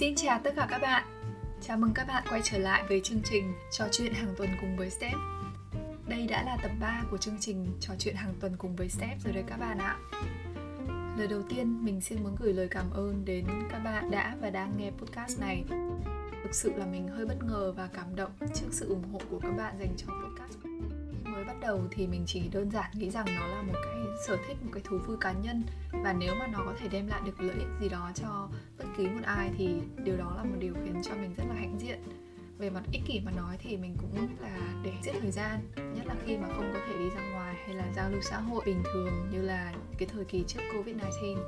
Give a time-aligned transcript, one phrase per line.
[0.00, 1.04] Xin chào tất cả các bạn.
[1.60, 4.76] Chào mừng các bạn quay trở lại với chương trình Trò chuyện hàng tuần cùng
[4.76, 5.12] với step
[6.08, 9.20] Đây đã là tập 3 của chương trình Trò chuyện hàng tuần cùng với step
[9.24, 9.96] rồi đấy các bạn ạ.
[11.18, 14.50] Lời đầu tiên, mình xin muốn gửi lời cảm ơn đến các bạn đã và
[14.50, 15.64] đang nghe podcast này.
[16.42, 19.38] Thực sự là mình hơi bất ngờ và cảm động trước sự ủng hộ của
[19.38, 20.58] các bạn dành cho podcast
[21.40, 24.36] mới bắt đầu thì mình chỉ đơn giản nghĩ rằng nó là một cái sở
[24.36, 25.62] thích, một cái thú vui cá nhân.
[25.92, 28.84] Và nếu mà nó có thể đem lại được lợi ích gì đó cho bất
[28.96, 29.68] kỳ một ai thì
[30.04, 31.98] điều đó là một điều khiến cho mình rất là hãnh diện.
[32.58, 36.06] Về mặt ích kỷ mà nói thì mình cũng là để giết thời gian, nhất
[36.06, 38.62] là khi mà không có thể đi ra ngoài hay là giao lưu xã hội
[38.66, 41.38] bình thường như là cái thời kỳ trước covid 19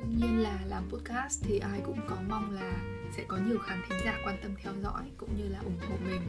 [0.00, 2.72] đương nhiên là làm podcast thì ai cũng có mong là
[3.16, 5.96] sẽ có nhiều khán thính giả quan tâm theo dõi cũng như là ủng hộ
[6.04, 6.20] mình.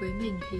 [0.00, 0.58] Với mình thì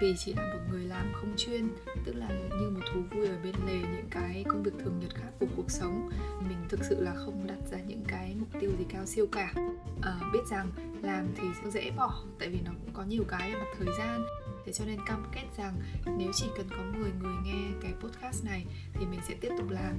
[0.00, 1.68] vì chỉ là một người làm không chuyên
[2.04, 2.28] tức là
[2.60, 5.46] như một thú vui ở bên lề những cái công việc thường nhật khác của
[5.56, 6.10] cuộc sống.
[6.48, 9.54] Mình thực sự là không đặt ra những cái mục tiêu gì cao siêu cả.
[10.02, 10.70] À, biết rằng
[11.02, 13.88] làm thì sẽ dễ bỏ tại vì nó cũng có nhiều cái về mặt thời
[13.98, 14.24] gian.
[14.66, 15.74] Thế cho nên cam kết rằng
[16.18, 19.70] nếu chỉ cần có 10 người nghe cái podcast này thì mình sẽ tiếp tục
[19.70, 19.94] làm.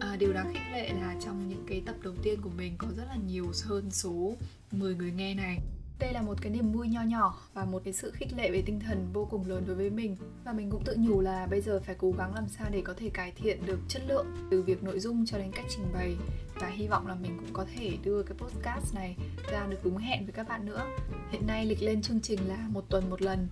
[0.00, 2.88] À, điều đáng khích lệ là trong những cái tập đầu tiên của mình có
[2.96, 4.36] rất là nhiều hơn số
[4.72, 5.58] 10 người nghe này
[6.02, 8.62] đây là một cái niềm vui nho nhỏ và một cái sự khích lệ về
[8.66, 10.16] tinh thần vô cùng lớn đối với mình.
[10.44, 12.94] Và mình cũng tự nhủ là bây giờ phải cố gắng làm sao để có
[12.96, 16.16] thể cải thiện được chất lượng từ việc nội dung cho đến cách trình bày.
[16.60, 19.16] Và hy vọng là mình cũng có thể đưa cái podcast này
[19.52, 20.86] ra được đúng hẹn với các bạn nữa.
[21.30, 23.48] Hiện nay lịch lên chương trình là một tuần một lần.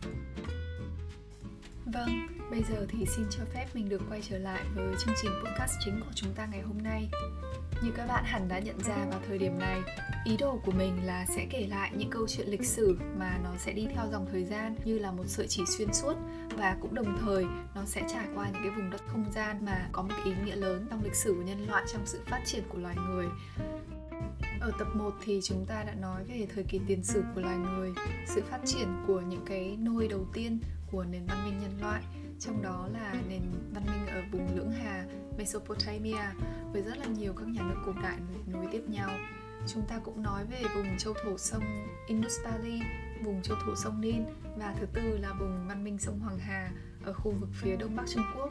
[1.92, 5.30] Vâng, bây giờ thì xin cho phép mình được quay trở lại với chương trình
[5.44, 7.08] podcast chính của chúng ta ngày hôm nay.
[7.83, 9.80] Như các bạn hẳn đã nhận ra vào thời điểm này,
[10.24, 13.50] ý đồ của mình là sẽ kể lại những câu chuyện lịch sử mà nó
[13.58, 16.14] sẽ đi theo dòng thời gian như là một sợi chỉ xuyên suốt
[16.56, 19.88] và cũng đồng thời nó sẽ trải qua những cái vùng đất không gian mà
[19.92, 22.62] có một ý nghĩa lớn trong lịch sử của nhân loại trong sự phát triển
[22.68, 23.27] của loài người.
[24.61, 27.57] Ở tập 1 thì chúng ta đã nói về thời kỳ tiền sử của loài
[27.57, 27.92] người,
[28.27, 30.58] sự phát triển của những cái nôi đầu tiên
[30.90, 32.02] của nền văn minh nhân loại
[32.40, 33.42] trong đó là nền
[33.74, 35.05] văn minh ở vùng lưỡng hà
[35.39, 36.24] Mesopotamia
[36.73, 39.11] với rất là nhiều các nhà nước cổ đại nối tiếp nhau.
[39.67, 41.63] Chúng ta cũng nói về vùng châu thổ sông
[42.07, 42.81] Indus Valley,
[43.23, 44.25] vùng châu thổ sông Nin
[44.57, 46.71] và thứ tư là vùng văn minh sông Hoàng Hà
[47.05, 48.51] ở khu vực phía đông bắc Trung Quốc.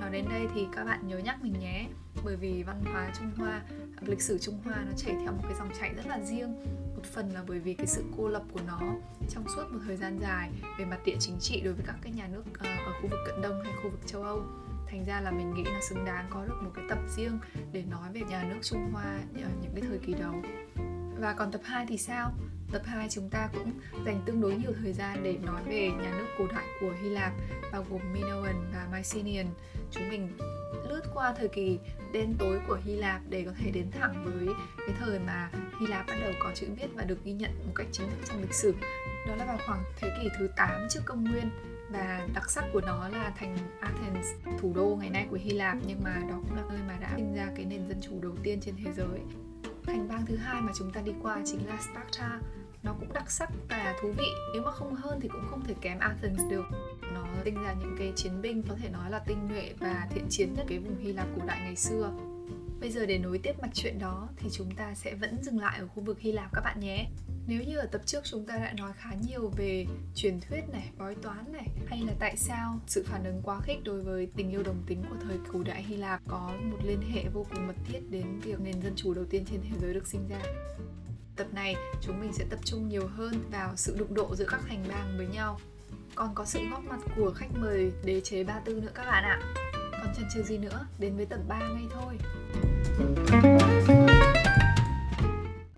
[0.00, 1.86] Nói đến đây thì các bạn nhớ nhắc mình nhé,
[2.24, 3.62] bởi vì văn hóa Trung Hoa,
[4.00, 6.64] lịch sử Trung Hoa nó chảy theo một cái dòng chảy rất là riêng.
[6.96, 8.80] Một phần là bởi vì cái sự cô lập của nó
[9.30, 12.12] trong suốt một thời gian dài về mặt địa chính trị đối với các cái
[12.12, 14.42] nhà nước ờ, ở khu vực cận đông hay khu vực châu Âu
[14.90, 17.38] thành ra là mình nghĩ là xứng đáng có được một cái tập riêng
[17.72, 20.34] để nói về nhà nước Trung Hoa ở những cái thời kỳ đầu
[21.18, 22.32] và còn tập 2 thì sao?
[22.72, 23.72] Tập 2 chúng ta cũng
[24.06, 27.08] dành tương đối nhiều thời gian để nói về nhà nước cổ đại của Hy
[27.08, 27.32] Lạp,
[27.72, 29.46] bao gồm Minoan và Mycenaean.
[29.90, 30.28] Chúng mình
[30.88, 31.78] lướt qua thời kỳ
[32.12, 35.50] đen tối của Hy Lạp để có thể đến thẳng với cái thời mà
[35.80, 38.18] Hy Lạp bắt đầu có chữ viết và được ghi nhận một cách chính thức
[38.24, 38.74] trong lịch sử.
[39.28, 41.50] Đó là vào khoảng thế kỷ thứ 8 trước công nguyên
[41.90, 44.26] và đặc sắc của nó là thành Athens,
[44.60, 47.12] thủ đô ngày nay của Hy Lạp nhưng mà đó cũng là nơi mà đã
[47.16, 49.20] sinh ra cái nền dân chủ đầu tiên trên thế giới.
[49.86, 52.40] Thành bang thứ hai mà chúng ta đi qua chính là Sparta.
[52.82, 55.74] Nó cũng đặc sắc và thú vị, nếu mà không hơn thì cũng không thể
[55.80, 56.64] kém Athens được.
[57.14, 60.26] Nó sinh ra những cái chiến binh có thể nói là tinh nhuệ và thiện
[60.30, 62.12] chiến nhất cái vùng Hy Lạp cổ đại ngày xưa.
[62.80, 65.78] Bây giờ để nối tiếp mạch chuyện đó thì chúng ta sẽ vẫn dừng lại
[65.78, 67.06] ở khu vực Hy Lạp các bạn nhé.
[67.50, 70.90] Nếu như ở tập trước chúng ta đã nói khá nhiều về truyền thuyết này,
[70.98, 74.50] bói toán này hay là tại sao sự phản ứng quá khích đối với tình
[74.50, 77.66] yêu đồng tính của thời cổ đại Hy Lạp có một liên hệ vô cùng
[77.66, 80.38] mật thiết đến việc nền dân chủ đầu tiên trên thế giới được sinh ra.
[81.36, 84.60] Tập này chúng mình sẽ tập trung nhiều hơn vào sự đụng độ giữa các
[84.68, 85.60] thành bang với nhau.
[86.14, 89.24] Còn có sự góp mặt của khách mời đế chế Ba Tư nữa các bạn
[89.24, 89.40] ạ.
[89.92, 92.18] Còn chần chừ gì nữa, đến với tập 3 ngay thôi.